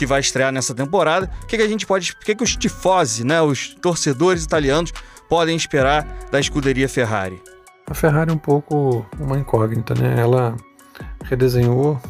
que 0.00 0.06
vai 0.06 0.20
estrear 0.20 0.50
nessa 0.50 0.74
temporada? 0.74 1.30
O 1.42 1.46
que 1.46 1.56
a 1.56 1.68
gente 1.68 1.86
pode. 1.86 2.12
O 2.12 2.24
que 2.24 2.42
os 2.42 2.56
tifosi, 2.56 3.22
né, 3.22 3.42
os 3.42 3.74
torcedores 3.74 4.42
italianos, 4.42 4.94
podem 5.28 5.54
esperar 5.54 6.08
da 6.32 6.40
escuderia 6.40 6.88
Ferrari? 6.88 7.38
A 7.86 7.92
Ferrari 7.92 8.30
é 8.30 8.32
um 8.32 8.38
pouco 8.38 9.04
uma 9.18 9.38
incógnita, 9.38 9.94
né? 9.94 10.18
Ela 10.18 10.56
redesenhou, 11.24 12.00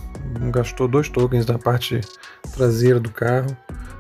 gastou 0.53 0.87
dois 0.87 1.09
tokens 1.09 1.45
da 1.45 1.59
parte 1.59 2.01
traseira 2.53 3.01
do 3.01 3.11
carro, 3.11 3.57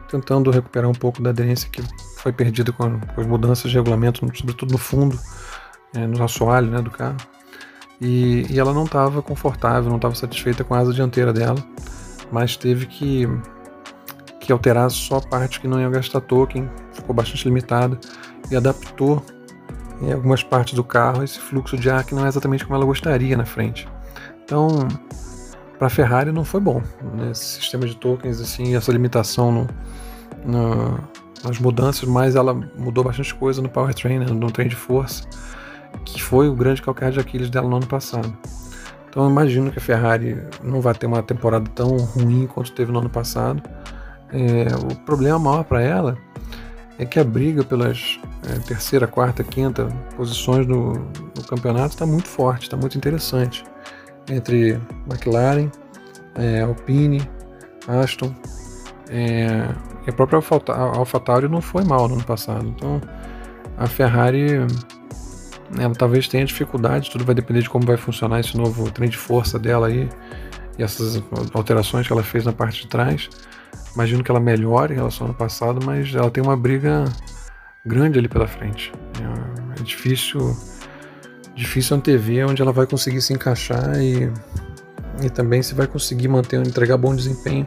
tentando 0.08 0.52
recuperar 0.52 0.88
um 0.88 0.94
pouco 0.94 1.20
da 1.20 1.30
aderência 1.30 1.68
que 1.68 1.82
foi 2.18 2.32
perdida 2.32 2.70
com, 2.70 3.00
as 3.16 3.26
mudanças 3.26 3.68
de 3.72 3.76
regulamento, 3.76 4.20
sobretudo 4.36 4.70
no 4.70 4.78
fundo, 4.78 5.18
é, 5.96 6.06
no 6.06 6.22
assoalho 6.22 6.70
né, 6.70 6.80
do 6.80 6.92
carro. 6.92 7.16
E, 8.00 8.46
e 8.48 8.60
ela 8.60 8.72
não 8.72 8.84
estava 8.84 9.20
confortável, 9.20 9.90
não 9.90 9.96
estava 9.96 10.14
satisfeita 10.14 10.62
com 10.62 10.74
a 10.74 10.78
asa 10.78 10.92
dianteira 10.92 11.32
dela, 11.32 11.58
mas 12.30 12.56
teve 12.56 12.86
que, 12.86 13.26
que 14.50 14.52
alterar 14.52 14.90
só 14.90 15.18
a 15.18 15.20
parte 15.20 15.60
que 15.60 15.68
não 15.68 15.80
ia 15.80 15.88
gastar 15.88 16.20
token, 16.20 16.68
ficou 16.92 17.14
bastante 17.14 17.44
limitada 17.44 17.96
e 18.50 18.56
adaptou 18.56 19.22
em 20.02 20.12
algumas 20.12 20.42
partes 20.42 20.74
do 20.74 20.82
carro 20.82 21.22
esse 21.22 21.38
fluxo 21.38 21.76
de 21.76 21.88
ar 21.88 22.04
que 22.04 22.14
não 22.14 22.24
é 22.24 22.28
exatamente 22.28 22.64
como 22.64 22.74
ela 22.74 22.84
gostaria 22.84 23.36
na 23.36 23.44
frente. 23.44 23.86
Então, 24.44 24.88
para 25.78 25.86
a 25.86 25.90
Ferrari 25.90 26.32
não 26.32 26.44
foi 26.44 26.60
bom 26.60 26.82
né? 27.14 27.30
esse 27.30 27.60
sistema 27.60 27.86
de 27.86 27.94
tokens 27.94 28.40
assim, 28.40 28.74
essa 28.74 28.90
limitação 28.90 29.52
no, 29.52 29.66
no, 30.44 30.98
nas 31.44 31.58
mudanças, 31.60 32.08
mas 32.08 32.34
ela 32.34 32.52
mudou 32.76 33.04
bastante 33.04 33.32
coisa 33.34 33.62
no 33.62 33.68
powertrain, 33.68 34.18
né? 34.18 34.26
no 34.26 34.50
trem 34.50 34.66
de 34.66 34.76
força 34.76 35.28
que 36.04 36.20
foi 36.20 36.48
o 36.48 36.54
grande 36.54 36.82
calcanhar 36.82 37.12
de 37.12 37.20
Aquiles 37.20 37.50
dela 37.50 37.68
no 37.68 37.76
ano 37.76 37.86
passado. 37.86 38.36
Então 39.08 39.24
eu 39.24 39.30
imagino 39.30 39.70
que 39.70 39.78
a 39.78 39.82
Ferrari 39.82 40.40
não 40.62 40.80
vai 40.80 40.94
ter 40.94 41.06
uma 41.06 41.22
temporada 41.22 41.68
tão 41.74 41.96
ruim 41.96 42.46
quanto 42.46 42.72
teve 42.72 42.90
no 42.90 42.98
ano 42.98 43.10
passado. 43.10 43.62
É, 44.32 44.66
o 44.76 44.96
problema 45.04 45.38
maior 45.38 45.64
para 45.64 45.82
ela 45.82 46.16
é 46.98 47.04
que 47.04 47.18
a 47.18 47.24
briga 47.24 47.64
pelas 47.64 48.20
é, 48.48 48.58
terceira, 48.60 49.06
quarta, 49.06 49.42
quinta 49.42 49.88
posições 50.16 50.66
no, 50.66 50.92
no 50.92 51.42
campeonato 51.48 51.94
está 51.94 52.06
muito 52.06 52.28
forte, 52.28 52.64
está 52.64 52.76
muito 52.76 52.96
interessante. 52.96 53.64
Entre 54.28 54.80
McLaren, 55.08 55.70
é, 56.34 56.60
Alpine, 56.60 57.28
Aston 57.88 58.32
é, 59.08 59.66
e 60.06 60.10
a 60.10 60.12
própria 60.12 60.38
AlphaTauri 60.38 61.48
não 61.48 61.60
foi 61.60 61.84
mal 61.84 62.06
no 62.06 62.14
ano 62.14 62.24
passado. 62.24 62.68
Então 62.68 63.00
a 63.76 63.86
Ferrari 63.86 64.66
ela 65.78 65.94
talvez 65.94 66.26
tenha 66.26 66.44
dificuldade, 66.44 67.10
tudo 67.10 67.24
vai 67.24 67.34
depender 67.34 67.62
de 67.62 67.70
como 67.70 67.86
vai 67.86 67.96
funcionar 67.96 68.40
esse 68.40 68.56
novo 68.56 68.90
trem 68.90 69.08
de 69.08 69.16
força 69.16 69.58
dela 69.58 69.86
aí 69.86 70.08
e 70.78 70.82
essas 70.82 71.22
alterações 71.54 72.06
que 72.06 72.12
ela 72.12 72.22
fez 72.22 72.44
na 72.44 72.52
parte 72.52 72.82
de 72.82 72.88
trás. 72.88 73.28
Imagino 73.94 74.22
que 74.22 74.30
ela 74.30 74.40
melhore 74.40 74.92
em 74.92 74.96
relação 74.96 75.26
ao 75.26 75.30
ano 75.30 75.38
passado, 75.38 75.80
mas 75.84 76.14
ela 76.14 76.30
tem 76.30 76.42
uma 76.42 76.56
briga 76.56 77.04
grande 77.84 78.18
ali 78.18 78.28
pela 78.28 78.46
frente. 78.46 78.92
É, 79.20 79.80
é 79.80 79.82
difícil, 79.82 80.56
difícil 81.54 81.96
antever 81.96 82.48
onde 82.48 82.62
ela 82.62 82.72
vai 82.72 82.86
conseguir 82.86 83.20
se 83.20 83.32
encaixar 83.32 84.00
e, 84.00 84.30
e 85.22 85.30
também 85.30 85.62
se 85.62 85.74
vai 85.74 85.86
conseguir 85.86 86.28
manter, 86.28 86.64
entregar 86.64 86.96
bom 86.96 87.14
desempenho 87.14 87.66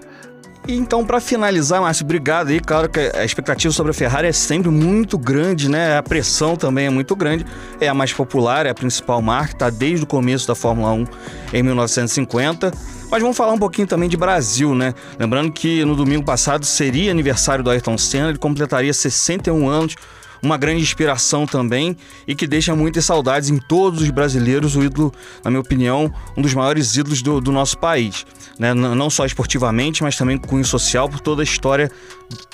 então, 0.68 1.06
para 1.06 1.20
finalizar, 1.20 1.82
Márcio, 1.82 2.06
obrigado 2.06 2.48
aí. 2.48 2.60
Claro 2.60 2.89
que 2.89 3.00
a 3.00 3.25
expectativa 3.25 3.74
sobre 3.74 3.92
a 3.92 3.94
Ferrari 3.94 4.27
é 4.27 4.32
sempre 4.32 4.70
muito 4.70 5.18
grande, 5.18 5.70
né? 5.70 5.98
A 5.98 6.03
pressão 6.03 6.56
também 6.56 6.86
é 6.86 6.89
muito 6.89 7.15
grande. 7.15 7.46
É 7.82 7.89
a 7.89 7.94
mais 7.94 8.13
popular, 8.13 8.65
é 8.65 8.70
a 8.70 8.74
principal 8.74 9.22
marca, 9.22 9.56
tá 9.56 9.70
desde 9.70 10.06
o 10.06 10.08
começo 10.08 10.48
da 10.48 10.56
Fórmula 10.56 10.94
1 10.94 11.06
em 11.53 11.63
1950. 11.63 12.72
Mas 13.13 13.22
vamos 13.22 13.38
falar 13.38 13.53
um 13.53 13.60
pouquinho 13.60 13.86
também 13.86 14.10
de 14.10 14.17
Brasil, 14.17 14.74
né? 14.74 14.91
Lembrando 15.20 15.51
que 15.51 15.86
no 15.86 15.96
domingo 15.96 16.25
passado 16.25 16.65
seria 16.65 17.12
aniversário 17.12 17.63
do 17.63 17.70
Ayrton 17.70 17.96
Senna, 17.96 18.29
ele 18.29 18.39
completaria 18.39 18.91
61 18.91 19.70
anos 19.70 19.96
uma 20.41 20.58
grande 20.58 20.82
inspiração 20.82 21.46
também 21.46 21.96
e 22.27 22.34
que 22.34 22.48
deixa 22.48 22.75
muitas 22.75 23.05
saudades 23.05 23.51
em 23.51 23.60
todos 23.60 24.01
os 24.01 24.10
brasileiros, 24.10 24.75
o 24.75 24.82
ídolo, 24.82 25.13
na 25.46 25.51
minha 25.51 25.62
opinião, 25.62 26.12
um 26.36 26.41
dos 26.41 26.55
maiores 26.55 26.98
ídolos 26.98 27.22
do, 27.22 27.39
do 27.39 27.51
nosso 27.51 27.77
país. 27.77 28.25
Né? 28.58 28.74
Não 28.74 29.12
só 29.12 29.27
esportivamente, 29.27 30.01
mas 30.01 30.17
também 30.17 30.36
com 30.36 30.48
cunho 30.48 30.65
social 30.65 31.08
por 31.08 31.20
toda 31.20 31.43
a 31.43 31.46
história 31.46 31.91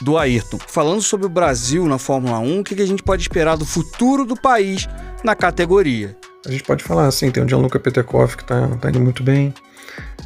do 0.01 0.17
Ayrton. 0.17 0.59
Falando 0.67 1.01
sobre 1.01 1.25
o 1.25 1.29
Brasil 1.29 1.85
na 1.85 1.97
Fórmula 1.97 2.37
1, 2.39 2.59
o 2.59 2.63
que 2.65 2.81
a 2.81 2.85
gente 2.85 3.01
pode 3.01 3.21
esperar 3.21 3.55
do 3.55 3.65
futuro 3.65 4.25
do 4.25 4.35
país 4.35 4.89
na 5.23 5.37
categoria? 5.37 6.17
A 6.45 6.51
gente 6.51 6.63
pode 6.63 6.83
falar 6.83 7.05
assim, 7.05 7.31
tem 7.31 7.43
o 7.43 7.47
Gianluca 7.47 7.79
Petekoff 7.79 8.37
que 8.37 8.43
está 8.43 8.67
tá 8.77 8.89
indo 8.89 9.01
muito 9.01 9.21
bem, 9.23 9.53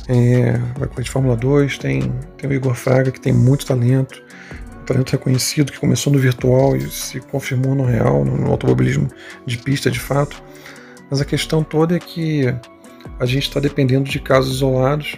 é, 0.07 0.57
vai 0.77 0.87
correr 0.87 1.03
de 1.03 1.09
Fórmula 1.09 1.35
2, 1.35 1.77
tem, 1.77 2.13
tem 2.37 2.49
o 2.49 2.53
Igor 2.53 2.75
Fraga 2.75 3.11
que 3.11 3.19
tem 3.19 3.33
muito 3.33 3.65
talento, 3.65 4.21
talento 4.85 5.11
reconhecido 5.11 5.71
que 5.71 5.79
começou 5.79 6.11
no 6.11 6.19
virtual 6.19 6.75
e 6.75 6.89
se 6.89 7.19
confirmou 7.19 7.73
no 7.73 7.85
real, 7.85 8.23
no 8.23 8.51
automobilismo 8.51 9.07
de 9.45 9.57
pista 9.57 9.89
de 9.89 9.99
fato. 9.99 10.43
Mas 11.09 11.21
a 11.21 11.25
questão 11.25 11.63
toda 11.63 11.95
é 11.95 11.99
que 11.99 12.53
a 13.19 13.25
gente 13.25 13.43
está 13.43 13.59
dependendo 13.59 14.09
de 14.09 14.19
casos 14.19 14.55
isolados. 14.55 15.15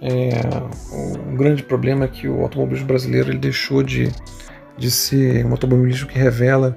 É, 0.00 0.30
o 0.92 1.36
grande 1.36 1.62
problema 1.62 2.04
é 2.04 2.08
que 2.08 2.28
o 2.28 2.42
automobilismo 2.42 2.86
brasileiro 2.86 3.30
ele 3.30 3.38
deixou 3.38 3.82
de, 3.82 4.10
de 4.76 4.90
ser 4.90 5.44
um 5.44 5.50
automobilismo 5.50 6.08
que 6.08 6.18
revela 6.18 6.74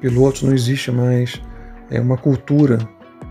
pilotos, 0.00 0.42
não 0.42 0.52
existe 0.52 0.90
mais 0.90 1.40
é, 1.90 2.00
uma 2.00 2.16
cultura 2.16 2.78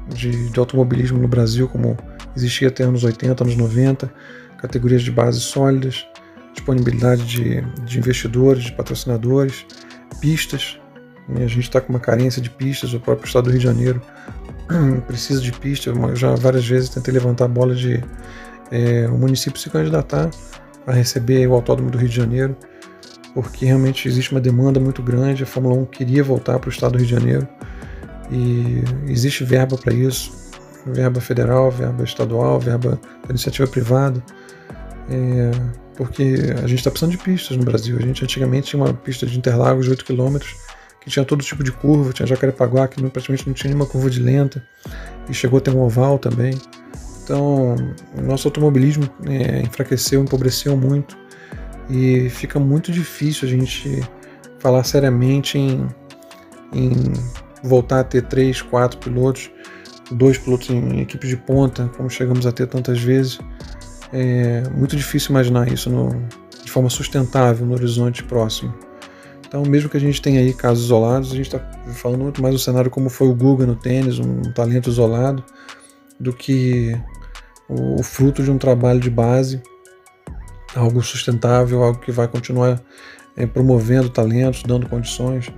de, 0.07 0.49
de 0.49 0.59
automobilismo 0.59 1.19
no 1.19 1.27
Brasil 1.27 1.67
como 1.67 1.97
existia 2.35 2.67
até 2.67 2.83
anos 2.83 3.03
80, 3.03 3.43
anos 3.43 3.55
90, 3.55 4.11
categorias 4.57 5.01
de 5.01 5.11
base 5.11 5.39
sólidas 5.39 6.05
disponibilidade 6.55 7.25
de, 7.25 7.61
de 7.83 7.99
investidores, 7.99 8.63
de 8.63 8.71
patrocinadores, 8.71 9.65
pistas. 10.19 10.79
Né? 11.27 11.43
A 11.43 11.47
gente 11.47 11.63
está 11.63 11.79
com 11.79 11.93
uma 11.93 11.99
carência 11.99 12.41
de 12.41 12.49
pistas, 12.49 12.93
o 12.93 12.99
próprio 12.99 13.27
estado 13.27 13.45
do 13.45 13.49
Rio 13.51 13.59
de 13.59 13.65
Janeiro 13.65 14.01
precisa 15.05 15.41
de 15.41 15.51
pistas. 15.51 15.95
Eu 15.95 16.15
já 16.15 16.33
várias 16.33 16.65
vezes 16.65 16.89
tentei 16.89 17.13
levantar 17.13 17.45
a 17.45 17.49
bola 17.49 17.75
de 17.75 18.01
é, 18.71 19.07
o 19.07 19.17
município 19.17 19.59
se 19.59 19.69
candidatar 19.69 20.31
a 20.87 20.91
receber 20.91 21.45
o 21.47 21.53
Autódromo 21.53 21.91
do 21.91 21.97
Rio 21.97 22.09
de 22.09 22.15
Janeiro, 22.15 22.55
porque 23.33 23.65
realmente 23.65 24.07
existe 24.07 24.31
uma 24.31 24.41
demanda 24.41 24.79
muito 24.79 25.03
grande. 25.03 25.43
A 25.43 25.45
Fórmula 25.45 25.75
1 25.75 25.85
queria 25.85 26.23
voltar 26.23 26.57
para 26.57 26.69
o 26.69 26.71
estado 26.71 26.93
do 26.93 26.97
Rio 26.99 27.07
de 27.07 27.13
Janeiro 27.13 27.47
e 28.31 28.83
existe 29.07 29.43
verba 29.43 29.77
para 29.77 29.93
isso 29.93 30.45
verba 30.85 31.19
federal, 31.19 31.71
verba 31.71 32.03
estadual, 32.03 32.59
verba 32.59 32.99
da 33.23 33.29
iniciativa 33.29 33.67
privada. 33.67 34.21
É, 35.09 35.51
porque 35.95 36.35
a 36.63 36.67
gente 36.67 36.75
está 36.75 36.91
precisando 36.91 37.11
de 37.11 37.17
pistas 37.17 37.57
no 37.57 37.63
Brasil. 37.63 37.97
A 37.97 38.01
gente 38.01 38.23
antigamente 38.23 38.69
tinha 38.69 38.83
uma 38.83 38.93
pista 38.93 39.25
de 39.25 39.37
Interlagos 39.37 39.85
de 39.85 39.91
8 39.91 40.05
km 40.05 40.37
que 41.01 41.09
tinha 41.09 41.23
todo 41.23 41.43
tipo 41.43 41.63
de 41.63 41.71
curva, 41.71 42.11
tinha 42.11 42.25
Jacarepaguá 42.25 42.87
que 42.87 43.01
não, 43.01 43.09
praticamente 43.09 43.47
não 43.47 43.53
tinha 43.53 43.69
nenhuma 43.69 43.85
curva 43.85 44.09
de 44.09 44.19
lenta 44.19 44.63
e 45.29 45.33
chegou 45.33 45.57
a 45.57 45.61
ter 45.61 45.71
um 45.71 45.81
oval 45.81 46.17
também. 46.19 46.53
Então, 47.23 47.75
o 48.17 48.21
nosso 48.21 48.47
automobilismo 48.47 49.09
é, 49.27 49.61
enfraqueceu, 49.61 50.21
empobreceu 50.21 50.75
muito 50.75 51.17
e 51.89 52.29
fica 52.29 52.59
muito 52.59 52.91
difícil 52.91 53.47
a 53.47 53.51
gente 53.51 54.03
falar 54.59 54.83
seriamente 54.83 55.57
em, 55.57 55.87
em 56.73 57.13
voltar 57.67 58.01
a 58.01 58.03
ter 58.03 58.23
três, 58.23 58.61
quatro 58.61 58.97
pilotos, 58.99 59.49
dois 60.11 60.37
pilotos 60.37 60.69
em 60.69 61.01
equipe 61.01 61.27
de 61.27 61.37
ponta, 61.37 61.89
como 61.97 62.09
chegamos 62.09 62.45
a 62.45 62.51
ter 62.51 62.67
tantas 62.67 62.99
vezes. 62.99 63.39
É 64.13 64.63
muito 64.69 64.95
difícil 64.95 65.31
imaginar 65.31 65.71
isso 65.71 65.89
no, 65.89 66.09
de 66.63 66.71
forma 66.71 66.89
sustentável 66.89 67.65
no 67.65 67.73
horizonte 67.73 68.23
próximo. 68.23 68.73
Então, 69.47 69.63
mesmo 69.63 69.89
que 69.89 69.97
a 69.97 69.99
gente 69.99 70.21
tenha 70.21 70.39
aí 70.39 70.53
casos 70.53 70.85
isolados, 70.85 71.31
a 71.31 71.35
gente 71.35 71.45
está 71.45 71.59
falando 71.93 72.23
muito 72.23 72.41
mais 72.41 72.53
do 72.53 72.59
cenário 72.59 72.91
como 72.91 73.09
foi 73.09 73.27
o 73.27 73.35
Guga 73.35 73.65
no 73.65 73.75
tênis, 73.75 74.19
um 74.19 74.41
talento 74.53 74.89
isolado, 74.89 75.43
do 76.19 76.33
que 76.33 76.99
o, 77.69 77.99
o 77.99 78.03
fruto 78.03 78.43
de 78.43 78.51
um 78.51 78.57
trabalho 78.57 78.99
de 78.99 79.09
base, 79.09 79.61
algo 80.75 81.01
sustentável, 81.01 81.83
algo 81.83 81.99
que 81.99 82.11
vai 82.11 82.27
continuar 82.27 82.81
é, 83.35 83.45
promovendo 83.45 84.09
talentos, 84.09 84.63
dando 84.63 84.87
condições, 84.87 85.51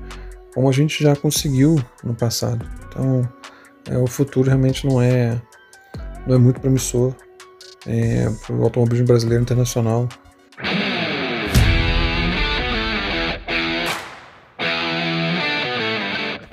como 0.57 0.69
a 0.69 0.71
gente 0.71 1.03
já 1.03 1.15
conseguiu 1.15 1.79
no 2.03 2.15
passado. 2.15 2.67
Então, 2.87 3.29
é, 3.91 3.95
o 3.95 4.07
futuro 4.07 4.49
realmente 4.49 4.87
não 4.87 4.99
é, 4.99 5.39
não 6.25 6.33
é 6.33 6.39
muito 6.39 6.59
promissor 6.59 7.13
é, 7.85 8.27
para 8.43 8.55
o 8.55 8.63
automobilismo 8.63 9.05
brasileiro 9.05 9.43
internacional. 9.43 10.09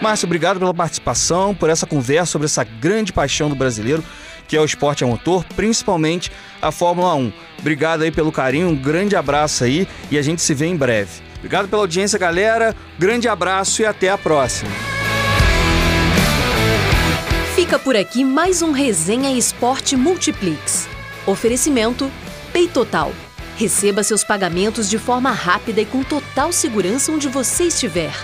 Márcio, 0.03 0.27
obrigado 0.27 0.59
pela 0.59 0.75
participação, 0.75 1.55
por 1.55 1.71
essa 1.71 1.87
conversa 1.87 2.33
sobre 2.33 2.45
essa 2.45 2.63
grande 2.63 3.11
paixão 3.11 3.49
do 3.49 3.57
brasileiro, 3.57 4.05
que 4.47 4.55
é 4.55 4.61
o 4.61 4.67
esporte 4.67 5.03
a 5.03 5.07
motor, 5.07 5.47
principalmente 5.57 6.31
a 6.61 6.71
Fórmula 6.71 7.15
1. 7.15 7.33
Obrigado 7.59 8.03
aí 8.03 8.13
pelo 8.13 8.31
carinho, 8.31 8.69
um 8.69 8.77
grande 8.77 9.17
abraço 9.17 9.65
aí 9.65 9.89
e 10.11 10.19
a 10.19 10.23
gente 10.23 10.43
se 10.43 10.53
vê 10.53 10.67
em 10.67 10.77
breve. 10.77 11.34
Obrigado 11.45 11.69
pela 11.69 11.83
audiência, 11.83 12.19
galera. 12.19 12.75
Grande 12.99 13.29
abraço 13.29 13.83
e 13.83 13.85
até 13.85 14.09
a 14.09 14.17
próxima. 14.17 14.71
Fica 17.55 17.79
por 17.79 17.95
aqui 17.95 18.25
mais 18.25 18.63
um 18.63 18.73
Resenha 18.73 19.31
Esporte 19.31 19.95
Multiplix. 19.95 20.89
Oferecimento 21.27 22.11
Peitotal. 22.51 23.13
Receba 23.59 24.03
seus 24.03 24.25
pagamentos 24.25 24.89
de 24.89 24.99
forma 24.99 25.33
rápida 25.33 25.83
e 25.83 25.85
com 25.85 26.03
total 26.03 26.51
segurança 26.51 27.13
onde 27.13 27.29
você 27.29 27.65
estiver. 27.65 28.15